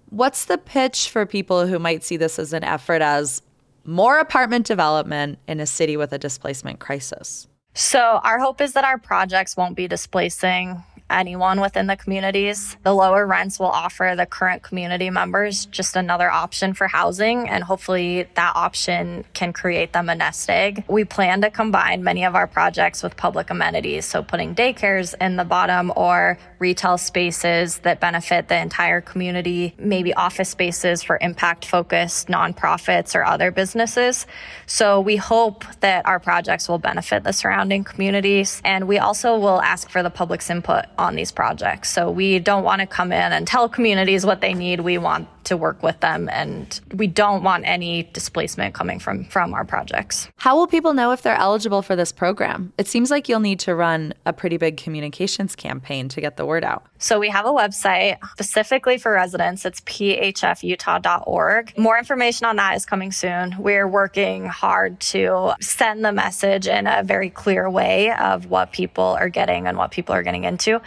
What's 0.10 0.46
the 0.46 0.58
pitch 0.58 1.10
for 1.10 1.26
people 1.26 1.68
who 1.68 1.80
might 1.80 2.04
see 2.04 2.18
this 2.18 2.40
as 2.40 2.54
an 2.54 2.64
effort 2.64 3.02
as 3.02 3.42
more 3.84 4.20
apartment 4.20 4.66
development 4.66 5.40
in 5.48 5.60
a 5.60 5.66
city 5.66 5.98
with 5.98 6.14
a 6.14 6.18
displacement 6.18 6.80
crisis? 6.80 7.48
So, 7.76 8.20
our 8.24 8.40
hope 8.40 8.62
is 8.62 8.74
that 8.74 8.84
our 8.84 9.00
projects 9.00 9.58
won't 9.58 9.76
be 9.76 9.88
displacing 9.88 10.84
anyone 11.14 11.62
within 11.62 11.88
the 11.88 11.96
communities. 11.96 12.76
The 12.84 12.94
lower 12.94 13.26
rents 13.26 13.60
will 13.60 13.68
offer 13.68 14.14
the 14.18 14.26
current 14.26 14.64
community 14.64 15.10
members 15.10 15.66
just 15.68 15.96
another 15.96 16.30
option 16.30 16.74
for 16.74 16.88
housing, 16.88 17.48
and 17.48 17.64
hopefully 17.64 18.28
that 18.36 18.56
option 18.56 19.26
can 19.34 19.54
create 19.54 19.94
them 19.94 20.10
a 20.10 20.16
nest 20.16 20.50
egg. 20.50 20.84
We 20.88 21.06
plan 21.06 21.42
to 21.42 21.50
combine 21.50 22.04
many 22.04 22.26
of 22.26 22.36
our 22.36 22.48
projects 22.48 23.04
with 23.04 23.16
public 23.16 23.50
amenities, 23.50 24.06
so 24.06 24.24
putting 24.24 24.56
daycares 24.56 25.14
in 25.22 25.36
the 25.36 25.46
bottom 25.46 25.94
or 25.96 26.38
retail 26.60 26.98
spaces 26.98 27.80
that 27.80 28.00
benefit 28.00 28.48
the 28.48 28.58
entire 28.58 29.02
community, 29.02 29.76
maybe 29.78 30.14
office 30.14 30.50
spaces 30.50 31.04
for 31.04 31.18
impact 31.22 31.66
focused 31.66 32.28
nonprofits 32.28 33.16
or 33.16 33.24
other 33.24 33.52
businesses. 33.52 34.26
So 34.66 35.00
we 35.00 35.18
hope 35.18 35.66
that 35.82 36.06
our 36.06 36.20
projects 36.20 36.70
will 36.70 36.80
benefit 36.80 37.24
the 37.24 37.34
surrounding 37.34 37.84
communities. 37.84 38.62
And 38.64 38.88
we 38.88 38.98
also 38.98 39.38
will 39.38 39.62
ask 39.62 39.90
for 39.90 40.02
the 40.04 40.10
public's 40.10 40.50
input 40.50 40.86
on 41.04 41.16
these 41.16 41.32
projects. 41.32 41.90
So 41.90 42.10
we 42.10 42.40
don't 42.40 42.64
want 42.64 42.80
to 42.82 42.88
come 42.88 43.12
in 43.12 43.32
and 43.34 43.46
tell 43.46 43.70
communities 43.70 44.26
what 44.26 44.42
they 44.42 44.54
need. 44.54 44.80
We 44.80 44.98
want 44.98 45.28
to 45.46 45.58
work 45.58 45.84
with 45.84 46.00
them 46.00 46.30
and 46.30 46.80
we 46.94 47.08
don't 47.08 47.44
want 47.44 47.66
any 47.66 48.04
displacement 48.14 48.74
coming 48.74 49.00
from 49.00 49.26
from 49.26 49.54
our 49.54 49.66
projects. 49.66 50.30
How 50.38 50.56
will 50.56 50.68
people 50.68 50.94
know 50.94 51.12
if 51.12 51.22
they're 51.22 51.36
eligible 51.36 51.82
for 51.82 51.96
this 51.96 52.12
program? 52.12 52.74
It 52.78 52.88
seems 52.88 53.12
like 53.12 53.30
you'll 53.30 53.40
need 53.40 53.60
to 53.62 53.76
run 53.76 54.14
a 54.26 54.34
pretty 54.34 54.58
big 54.58 54.78
communications 54.78 55.56
campaign 55.56 56.10
to 56.10 56.22
get 56.22 56.38
the 56.38 56.46
word 56.46 56.64
out. 56.64 56.86
So 56.98 57.20
we 57.20 57.30
have 57.30 57.46
a 57.46 57.52
website 57.52 58.18
specifically 58.38 58.98
for 58.98 59.12
residents. 59.12 59.66
It's 59.66 59.82
phfutah.org. 59.82 61.78
More 61.78 61.98
information 61.98 62.46
on 62.46 62.56
that 62.58 62.76
is 62.76 62.86
coming 62.86 63.12
soon. 63.12 63.56
We're 63.60 63.88
working 63.88 64.46
hard 64.46 65.00
to 65.02 65.54
send 65.60 66.06
the 66.06 66.12
message 66.12 66.68
in 66.68 66.88
a 66.88 67.04
very 67.04 67.30
clear 67.30 67.70
way 67.70 68.12
of 68.14 68.50
what 68.50 68.72
people 68.72 69.04
are 69.04 69.30
getting 69.30 69.68
and 69.68 69.78
what 69.78 69.92
people 69.92 70.16
are 70.16 70.24
getting 70.24 70.46
into. 70.46 70.82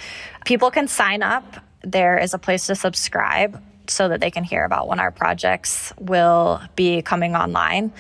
People 0.45 0.71
can 0.71 0.89
sign 0.89 1.23
up. 1.23 1.57
There 1.83 2.19
is 2.19 2.35
a 2.35 2.39
place 2.39 2.67
to 2.67 2.75
subscribe 2.75 3.63
so 3.91 4.09
that 4.09 4.21
they 4.21 4.31
can 4.31 4.45
hear 4.45 4.65
about 4.65 4.89
when 4.89 5.01
our 5.01 5.11
projects 5.11 5.93
will 5.99 6.61
be 6.75 7.03
coming 7.03 7.35
online. 7.35 7.93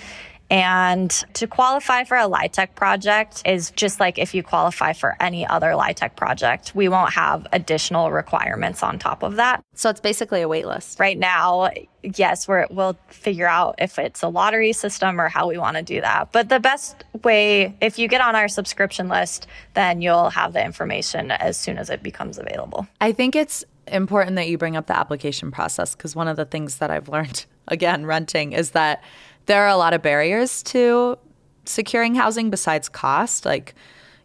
And 0.50 1.10
to 1.34 1.46
qualify 1.46 2.04
for 2.04 2.16
a 2.16 2.28
LIHTC 2.28 2.74
project 2.74 3.42
is 3.44 3.70
just 3.72 3.98
like 3.98 4.18
if 4.18 4.34
you 4.34 4.42
qualify 4.42 4.92
for 4.92 5.16
any 5.20 5.46
other 5.46 5.68
LIHTC 5.68 6.14
project. 6.16 6.72
We 6.74 6.88
won't 6.88 7.12
have 7.12 7.46
additional 7.52 8.12
requirements 8.12 8.82
on 8.82 8.98
top 8.98 9.22
of 9.22 9.36
that. 9.36 9.64
So 9.74 9.90
it's 9.90 10.00
basically 10.00 10.42
a 10.42 10.48
waitlist. 10.48 11.00
Right 11.00 11.18
now, 11.18 11.70
yes, 12.02 12.46
we 12.46 12.64
will 12.70 12.96
figure 13.08 13.48
out 13.48 13.76
if 13.78 13.98
it's 13.98 14.22
a 14.22 14.28
lottery 14.28 14.72
system 14.72 15.20
or 15.20 15.28
how 15.28 15.48
we 15.48 15.58
want 15.58 15.76
to 15.76 15.82
do 15.82 16.00
that. 16.00 16.30
But 16.32 16.48
the 16.48 16.60
best 16.60 17.04
way, 17.24 17.76
if 17.80 17.98
you 17.98 18.08
get 18.08 18.20
on 18.20 18.36
our 18.36 18.48
subscription 18.48 19.08
list, 19.08 19.46
then 19.74 20.00
you'll 20.00 20.30
have 20.30 20.52
the 20.52 20.64
information 20.64 21.30
as 21.32 21.56
soon 21.56 21.78
as 21.78 21.90
it 21.90 22.02
becomes 22.02 22.38
available. 22.38 22.86
I 23.00 23.12
think 23.12 23.34
it's 23.34 23.64
important 23.88 24.36
that 24.36 24.48
you 24.48 24.58
bring 24.58 24.76
up 24.76 24.86
the 24.86 24.96
application 24.96 25.50
process 25.50 25.94
because 25.94 26.16
one 26.16 26.28
of 26.28 26.36
the 26.36 26.44
things 26.44 26.78
that 26.78 26.90
I've 26.90 27.08
learned, 27.08 27.46
again, 27.68 28.06
renting, 28.06 28.52
is 28.52 28.70
that 28.72 29.02
there 29.46 29.62
are 29.62 29.68
a 29.68 29.76
lot 29.76 29.94
of 29.94 30.02
barriers 30.02 30.62
to 30.64 31.18
securing 31.64 32.14
housing 32.14 32.50
besides 32.50 32.88
cost. 32.88 33.44
Like 33.44 33.74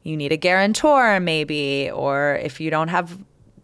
you 0.04 0.18
need 0.18 0.32
a 0.32 0.38
guarantor, 0.38 1.20
maybe, 1.20 1.90
or 1.92 2.36
if 2.44 2.60
you 2.60 2.70
don't 2.70 2.90
have 2.90 3.18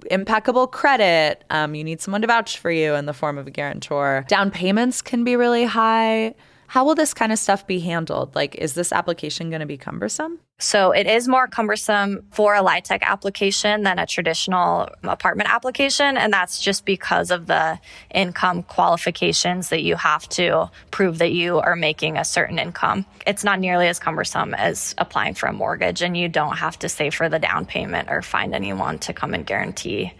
impeccable 0.09 0.67
credit, 0.67 1.43
um, 1.49 1.75
you 1.75 1.83
need 1.83 2.01
someone 2.01 2.21
to 2.21 2.27
vouch 2.27 2.59
for 2.59 2.71
you 2.71 2.93
in 2.95 3.05
the 3.05 3.13
form 3.13 3.37
of 3.37 3.47
a 3.47 3.51
guarantor. 3.51 4.25
Down 4.27 4.51
payments 4.51 5.01
can 5.01 5.23
be 5.23 5.35
really 5.35 5.65
high. 5.65 6.35
How 6.67 6.85
will 6.85 6.95
this 6.95 7.13
kind 7.13 7.31
of 7.31 7.39
stuff 7.39 7.65
be 7.65 7.79
handled? 7.79 8.35
Like, 8.35 8.55
is 8.55 8.73
this 8.73 8.91
application 8.91 9.49
going 9.49 9.61
to 9.61 9.65
be 9.65 9.77
cumbersome? 9.77 10.39
So 10.59 10.91
it 10.91 11.07
is 11.07 11.27
more 11.27 11.47
cumbersome 11.47 12.25
for 12.31 12.55
a 12.55 12.61
LIHTC 12.61 13.01
application 13.03 13.83
than 13.83 13.99
a 13.99 14.05
traditional 14.05 14.89
apartment 15.03 15.53
application. 15.53 16.17
And 16.17 16.33
that's 16.33 16.59
just 16.59 16.83
because 16.83 17.31
of 17.31 17.45
the 17.45 17.79
income 18.13 18.63
qualifications 18.63 19.69
that 19.69 19.83
you 19.83 19.95
have 19.95 20.27
to 20.29 20.69
prove 20.91 21.19
that 21.19 21.31
you 21.31 21.59
are 21.59 21.75
making 21.75 22.17
a 22.17 22.25
certain 22.25 22.59
income. 22.59 23.05
It's 23.25 23.43
not 23.43 23.59
nearly 23.59 23.87
as 23.87 23.99
cumbersome 23.99 24.53
as 24.55 24.93
applying 24.97 25.35
for 25.35 25.47
a 25.47 25.53
mortgage 25.53 26.01
and 26.01 26.17
you 26.17 26.27
don't 26.27 26.57
have 26.57 26.77
to 26.79 26.89
save 26.89 27.13
for 27.13 27.29
the 27.29 27.39
down 27.39 27.65
payment 27.65 28.09
or 28.09 28.21
find 28.21 28.53
anyone 28.53 28.99
to 28.99 29.13
come 29.13 29.33
and 29.33 29.45
guarantee 29.45 30.11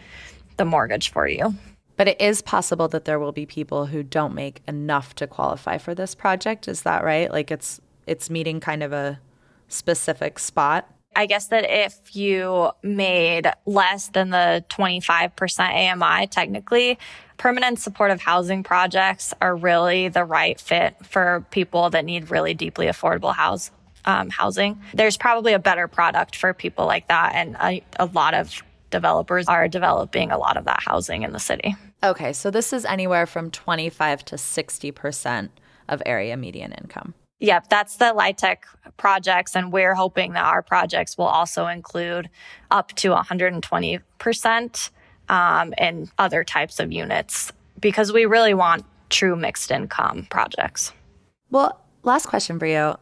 the 0.58 0.66
mortgage 0.66 1.12
for 1.12 1.28
you. 1.28 1.56
But 1.98 2.08
it 2.08 2.22
is 2.22 2.42
possible 2.42 2.88
that 2.90 3.06
there 3.06 3.20
will 3.20 3.32
be 3.32 3.46
people 3.46 3.88
who 3.88 4.04
don't 4.04 4.36
make 4.36 4.62
enough 4.68 5.16
to 5.16 5.28
qualify 5.28 5.80
for 5.80 5.96
this 5.96 6.16
project. 6.16 6.68
Is 6.68 6.84
that 6.84 7.04
right? 7.04 7.32
Like 7.32 7.52
it's 7.52 7.82
it's 8.06 8.30
meeting 8.30 8.60
kind 8.60 8.84
of 8.84 8.94
a 8.94 9.20
specific 9.68 10.40
spot. 10.40 10.90
I 11.16 11.26
guess 11.26 11.48
that 11.48 11.66
if 11.68 12.16
you 12.16 12.70
made 12.84 13.52
less 13.66 14.10
than 14.10 14.30
the 14.30 14.64
25% 14.70 15.60
AMI, 15.60 16.28
technically, 16.28 17.00
permanent 17.38 17.80
supportive 17.80 18.22
housing 18.22 18.62
projects 18.62 19.34
are 19.42 19.56
really 19.56 20.10
the 20.10 20.24
right 20.24 20.60
fit 20.60 20.96
for 21.04 21.44
people 21.50 21.90
that 21.90 22.06
need 22.06 22.30
really 22.30 22.54
deeply 22.54 22.86
affordable 22.86 23.34
house, 23.34 23.72
um, 24.06 24.30
housing. 24.30 24.80
There's 24.94 25.18
probably 25.18 25.54
a 25.54 25.60
better 25.60 25.88
product 25.88 26.36
for 26.36 26.54
people 26.54 26.86
like 26.86 27.08
that, 27.08 27.34
and 27.34 27.58
a, 27.62 27.84
a 28.00 28.06
lot 28.06 28.36
of 28.36 28.62
developers 28.92 29.48
are 29.48 29.68
developing 29.68 30.32
a 30.32 30.38
lot 30.38 30.56
of 30.56 30.66
that 30.66 30.82
housing 30.84 31.24
in 31.24 31.34
the 31.34 31.40
city. 31.40 31.76
Okay, 32.04 32.32
so 32.34 32.52
this 32.52 32.74
is 32.74 32.86
anywhere 32.86 33.26
from 33.26 33.50
25 33.50 34.24
to 34.26 34.36
60% 34.36 35.50
of 35.90 36.04
area 36.06 36.38
median 36.38 36.72
income. 36.74 37.14
Yep, 37.40 37.70
that's 37.70 37.98
the 37.98 38.06
LIHTC 38.06 38.58
projects, 38.98 39.56
and 39.56 39.72
we're 39.72 39.94
hoping 39.94 40.34
that 40.34 40.46
our 40.46 40.64
projects 40.64 41.18
will 41.18 41.26
also 41.26 41.68
include 41.68 42.30
up 42.72 42.90
to 42.94 43.10
120% 43.10 44.90
um, 45.30 45.74
in 45.78 46.10
other 46.18 46.44
types 46.44 46.80
of 46.80 46.92
units 46.92 47.52
because 47.80 48.12
we 48.12 48.26
really 48.26 48.54
want 48.54 48.86
true 49.10 49.36
mixed 49.36 49.72
income 49.72 50.28
projects. 50.30 50.94
Well, 51.52 51.80
last 52.04 52.26
question 52.26 52.58
for 52.60 52.66
you. 52.66 52.96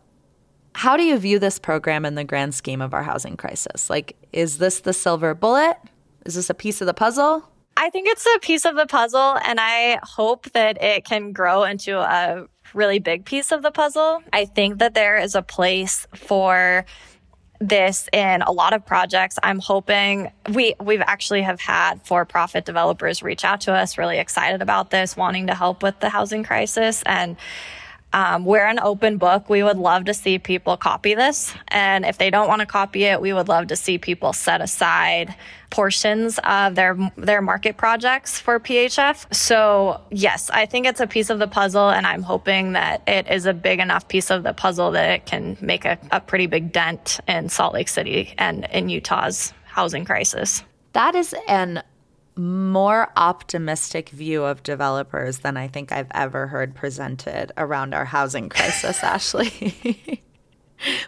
How 0.74 0.98
do 0.98 1.04
you 1.04 1.18
view 1.18 1.40
this 1.40 1.58
program 1.58 2.04
in 2.04 2.16
the 2.16 2.26
grand 2.26 2.54
scheme 2.54 2.82
of 2.82 2.94
our 2.94 3.04
housing 3.04 3.38
crisis? 3.38 3.90
Like, 3.90 4.18
is 4.34 4.58
this 4.58 4.82
the 4.82 4.92
silver 4.92 5.34
bullet? 5.34 5.78
Is 6.26 6.36
this 6.36 6.50
a 6.50 6.54
piece 6.54 6.82
of 6.82 6.88
the 6.88 6.94
puzzle? 6.94 7.50
I 7.78 7.90
think 7.90 8.08
it's 8.08 8.26
a 8.36 8.40
piece 8.40 8.66
of 8.66 8.76
the 8.76 8.86
puzzle, 8.86 9.38
and 9.44 9.60
I 9.60 10.00
hope 10.02 10.50
that 10.52 10.82
it 10.82 11.04
can 11.04 11.34
grow 11.34 11.64
into 11.64 12.00
a 12.00 12.48
really 12.74 13.00
big 13.00 13.26
piece 13.26 13.52
of 13.52 13.62
the 13.64 13.72
puzzle. 13.72 14.22
I 14.32 14.46
think 14.46 14.80
that 14.80 14.94
there 14.94 15.18
is 15.18 15.36
a 15.36 15.42
place 15.42 16.08
for 16.16 16.86
this 17.60 18.10
in 18.12 18.42
a 18.42 18.52
lot 18.52 18.74
of 18.74 18.86
projects. 18.86 19.40
I'm 19.42 19.60
hoping 19.60 20.32
we 20.52 20.76
we've 20.82 21.02
actually 21.02 21.42
have 21.42 21.60
had 21.62 22.02
for-profit 22.06 22.66
developers 22.66 23.24
reach 23.24 23.46
out 23.46 23.62
to 23.62 23.74
us 23.74 23.98
really 23.98 24.20
excited 24.20 24.62
about 24.62 24.90
this, 24.90 25.16
wanting 25.16 25.48
to 25.48 25.56
help 25.56 25.84
with 25.84 26.00
the 26.00 26.10
housing 26.10 26.44
crisis 26.44 27.04
and 27.06 27.38
um, 28.16 28.46
we're 28.46 28.66
an 28.66 28.80
open 28.80 29.18
book. 29.18 29.50
We 29.50 29.62
would 29.62 29.78
love 29.78 30.06
to 30.06 30.14
see 30.14 30.40
people 30.40 30.78
copy 30.78 31.16
this. 31.16 31.54
And 31.68 32.06
if 32.06 32.18
they 32.18 32.30
don't 32.30 32.48
want 32.48 32.62
to 32.62 32.66
copy 32.66 33.04
it, 33.04 33.20
we 33.20 33.34
would 33.34 33.50
love 33.50 33.68
to 33.68 33.76
see 33.76 33.98
people 33.98 34.32
set 34.32 34.62
aside 34.62 35.36
portions 35.70 36.40
of 36.46 36.76
their 36.76 36.98
their 37.18 37.42
market 37.42 37.76
projects 37.76 38.40
for 38.40 38.58
PHF. 38.58 39.34
So 39.36 40.00
yes, 40.12 40.50
I 40.50 40.66
think 40.66 40.88
it's 40.88 41.02
a 41.02 41.08
piece 41.08 41.30
of 41.30 41.40
the 41.40 41.48
puzzle, 41.48 41.90
and 41.90 42.08
I'm 42.08 42.24
hoping 42.24 42.72
that 42.72 43.04
it 43.06 43.30
is 43.30 43.46
a 43.46 43.54
big 43.54 43.80
enough 43.80 44.08
piece 44.08 44.32
of 44.32 44.44
the 44.44 44.54
puzzle 44.54 44.92
that 44.92 45.10
it 45.10 45.26
can 45.26 45.58
make 45.60 45.84
a, 45.84 46.00
a 46.10 46.22
pretty 46.22 46.48
big 46.48 46.72
dent 46.72 47.20
in 47.28 47.50
Salt 47.50 47.74
Lake 47.74 47.90
City 47.90 48.34
and 48.38 48.66
in 48.72 48.88
Utah's 48.88 49.52
housing 49.66 50.06
crisis. 50.06 50.64
That 50.94 51.16
is 51.16 51.36
an 51.50 51.84
more 52.38 53.12
optimistic 53.16 54.10
view 54.10 54.44
of 54.44 54.64
developers 54.64 55.40
than 55.40 55.58
I 55.58 55.68
think 55.68 55.92
I've 55.92 56.12
ever 56.12 56.48
heard 56.48 56.76
presented 56.76 57.52
around 57.58 57.94
our 57.94 58.06
housing 58.06 58.50
crisis, 58.50 59.04
Ashley. 59.04 60.22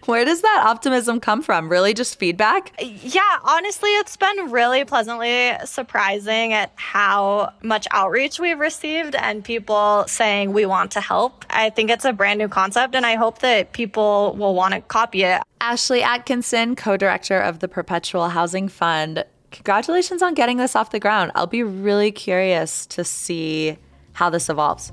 Where 0.06 0.26
does 0.26 0.42
that 0.42 0.64
optimism 0.66 1.20
come 1.20 1.42
from? 1.42 1.70
Really 1.70 1.94
just 1.94 2.18
feedback? 2.18 2.74
Yeah, 2.82 3.22
honestly, 3.44 3.90
it's 3.96 4.16
been 4.18 4.50
really 4.52 4.86
pleasantly 4.86 5.52
surprising 5.66 6.54
at 6.54 6.72
how 6.76 7.54
much 7.62 7.88
outreach 7.92 8.40
we've 8.40 8.60
received 8.60 9.16
and 9.16 9.44
people 9.44 10.06
saying 10.08 10.54
we 10.54 10.66
want 10.66 10.92
to 10.92 11.02
help. 11.02 11.46
I 11.50 11.70
think 11.70 11.90
it's 11.90 12.06
a 12.06 12.14
brand 12.14 12.40
new 12.40 12.48
concept 12.48 12.96
and 12.96 13.06
I 13.06 13.16
hope 13.16 13.40
that 13.40 13.74
people 13.74 14.36
will 14.38 14.56
want 14.56 14.74
to 14.74 14.82
copy 14.82 15.24
it. 15.24 15.42
Ashley 15.60 16.02
Atkinson, 16.02 16.76
co 16.76 16.98
director 16.98 17.40
of 17.40 17.60
the 17.60 17.68
Perpetual 17.68 18.30
Housing 18.30 18.70
Fund, 18.70 19.26
congratulations 19.52 20.22
on 20.22 20.34
getting 20.34 20.58
this 20.58 20.76
off 20.76 20.92
the 20.92 21.00
ground. 21.00 21.32
I'll 21.36 21.48
be 21.48 21.64
really 21.64 22.12
curious 22.12 22.86
to 22.88 23.04
see 23.04 23.78
how 24.14 24.30
this 24.30 24.50
evolves. 24.50 24.92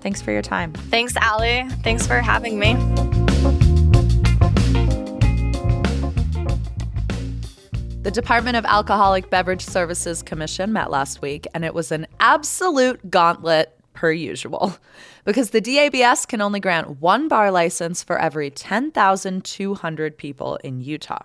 Thanks 0.00 0.20
for 0.20 0.32
your 0.32 0.42
time. 0.42 0.72
Thanks, 0.72 1.14
Ali. 1.22 1.66
Thanks 1.82 2.06
for 2.06 2.20
having 2.20 2.58
me. 2.58 2.74
The 8.02 8.10
Department 8.10 8.58
of 8.58 8.66
Alcoholic 8.66 9.30
Beverage 9.30 9.64
Services 9.64 10.22
Commission 10.22 10.74
met 10.74 10.90
last 10.90 11.22
week, 11.22 11.46
and 11.54 11.64
it 11.64 11.72
was 11.72 11.90
an 11.90 12.06
absolute 12.20 13.10
gauntlet 13.10 13.74
per 13.94 14.12
usual 14.12 14.76
because 15.24 15.50
the 15.50 15.62
DABS 15.62 16.28
can 16.28 16.42
only 16.42 16.60
grant 16.60 17.00
one 17.00 17.28
bar 17.28 17.50
license 17.50 18.02
for 18.02 18.18
every 18.18 18.50
10,200 18.50 20.18
people 20.18 20.56
in 20.56 20.82
Utah. 20.82 21.22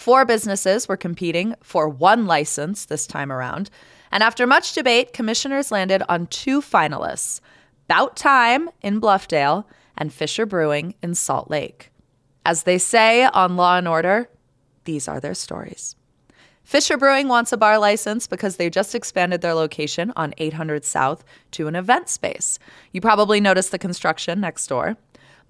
Four 0.00 0.24
businesses 0.24 0.88
were 0.88 0.96
competing 0.96 1.54
for 1.62 1.86
one 1.86 2.24
license 2.24 2.86
this 2.86 3.06
time 3.06 3.30
around. 3.30 3.68
And 4.10 4.22
after 4.22 4.46
much 4.46 4.72
debate, 4.72 5.12
commissioners 5.12 5.70
landed 5.70 6.02
on 6.08 6.26
two 6.28 6.62
finalists 6.62 7.42
Bout 7.86 8.16
Time 8.16 8.70
in 8.80 8.98
Bluffdale 8.98 9.66
and 9.98 10.10
Fisher 10.10 10.46
Brewing 10.46 10.94
in 11.02 11.14
Salt 11.14 11.50
Lake. 11.50 11.92
As 12.46 12.62
they 12.62 12.78
say 12.78 13.24
on 13.24 13.58
Law 13.58 13.76
and 13.76 13.86
Order, 13.86 14.30
these 14.84 15.06
are 15.06 15.20
their 15.20 15.34
stories. 15.34 15.96
Fisher 16.64 16.96
Brewing 16.96 17.28
wants 17.28 17.52
a 17.52 17.58
bar 17.58 17.78
license 17.78 18.26
because 18.26 18.56
they 18.56 18.70
just 18.70 18.94
expanded 18.94 19.42
their 19.42 19.52
location 19.52 20.14
on 20.16 20.32
800 20.38 20.82
South 20.82 21.24
to 21.50 21.68
an 21.68 21.76
event 21.76 22.08
space. 22.08 22.58
You 22.92 23.02
probably 23.02 23.38
noticed 23.38 23.70
the 23.70 23.78
construction 23.78 24.40
next 24.40 24.66
door. 24.66 24.96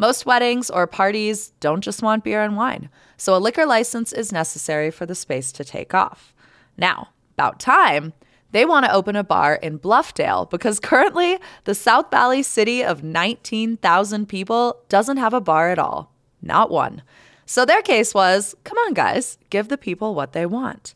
Most 0.01 0.25
weddings 0.25 0.71
or 0.71 0.87
parties 0.87 1.53
don't 1.61 1.83
just 1.83 2.03
want 2.03 2.25
beer 2.25 2.43
and 2.43 2.57
wine, 2.57 2.89
so 3.19 3.37
a 3.37 3.39
liquor 3.39 3.67
license 3.67 4.15
is 4.15 4.33
necessary 4.33 4.91
for 4.91 5.05
the 5.05 5.15
space 5.15 5.53
to 5.53 5.63
take 5.63 5.93
off. 5.93 6.33
Now, 6.79 7.11
about 7.35 7.61
time, 7.61 8.15
they 8.53 8.65
want 8.65 8.87
to 8.87 8.95
open 8.95 9.15
a 9.15 9.23
bar 9.23 9.57
in 9.57 9.79
Bluffdale 9.79 10.49
because 10.49 10.81
currently 10.81 11.39
the 11.65 11.75
South 11.75 12.11
Valley 12.11 12.43
city 12.43 12.83
of 12.83 13.05
19,000 13.05 14.27
people 14.27 14.81
doesn't 14.89 15.19
have 15.19 15.35
a 15.35 15.41
bar 15.41 15.69
at 15.69 15.79
all. 15.79 16.11
Not 16.41 16.71
one. 16.71 17.03
So 17.45 17.67
their 17.67 17.83
case 17.83 18.15
was 18.15 18.55
come 18.65 18.79
on, 18.79 18.95
guys, 18.95 19.37
give 19.51 19.69
the 19.69 19.77
people 19.77 20.15
what 20.15 20.33
they 20.33 20.47
want. 20.47 20.95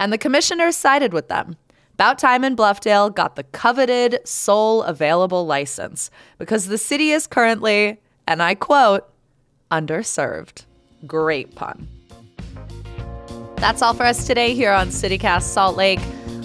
And 0.00 0.10
the 0.10 0.16
commissioners 0.16 0.74
sided 0.74 1.12
with 1.12 1.28
them. 1.28 1.56
Bout 1.98 2.18
Time 2.18 2.44
in 2.44 2.56
Bluffdale 2.56 3.14
got 3.14 3.36
the 3.36 3.44
coveted 3.44 4.26
sole 4.26 4.84
available 4.84 5.44
license 5.44 6.10
because 6.38 6.68
the 6.68 6.78
city 6.78 7.10
is 7.10 7.26
currently, 7.26 8.00
and 8.28 8.42
I 8.42 8.54
quote, 8.54 9.08
underserved. 9.70 10.64
Great 11.06 11.56
pun. 11.56 11.88
That's 13.56 13.82
all 13.82 13.94
for 13.94 14.04
us 14.04 14.26
today 14.26 14.54
here 14.54 14.72
on 14.72 14.88
CityCast 14.88 15.42
Salt 15.42 15.76
Lake. 15.76 16.00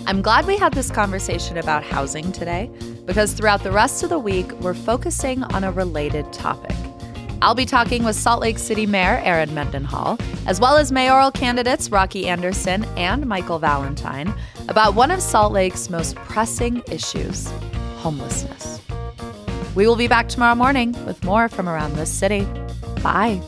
I'm 0.08 0.22
glad 0.22 0.48
we 0.48 0.58
had 0.58 0.74
this 0.74 0.90
conversation 0.90 1.58
about 1.58 1.84
housing 1.84 2.32
today 2.32 2.72
because 3.06 3.34
throughout 3.34 3.64
the 3.64 3.72
rest 3.72 4.02
of 4.02 4.10
the 4.10 4.20
week, 4.20 4.52
we're 4.54 4.74
focusing 4.74 5.44
on 5.44 5.64
a 5.64 5.72
related 5.72 6.34
topic 6.34 6.76
I'll 7.44 7.56
be 7.56 7.66
talking 7.66 8.06
with 8.06 8.16
Salt 8.16 8.40
Lake 8.40 8.58
City 8.58 8.86
Mayor 8.86 9.20
Erin 9.22 9.54
Mendenhall, 9.54 10.18
as 10.48 10.62
well 10.62 10.78
as 10.78 10.94
mayoral 10.94 11.30
candidates 11.30 11.92
Rocky 11.92 12.26
Anderson 12.26 12.86
and 12.96 13.26
Michael 13.26 13.60
Valentine, 13.60 14.34
about 14.70 14.96
one 14.96 15.12
of 15.12 15.22
Salt 15.22 15.52
Lake's 15.52 15.90
most 15.90 16.16
pressing 16.16 16.82
issues 16.90 17.52
homelessness. 17.98 18.80
We 19.76 19.88
will 19.88 19.96
be 19.96 20.08
back 20.08 20.30
tomorrow 20.30 20.56
morning 20.56 20.96
with 21.06 21.24
more 21.24 21.50
from 21.50 21.68
around 21.68 21.94
this 21.96 22.12
city. 22.12 22.48
Bye. 23.02 23.42